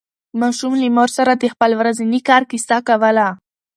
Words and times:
ماشوم 0.41 0.73
له 0.81 0.87
مور 0.97 1.09
سره 1.17 1.31
د 1.35 1.43
خپل 1.53 1.71
ورځني 1.79 2.19
کار 2.29 2.43
کیسه 2.51 2.77
کوله 2.87 3.27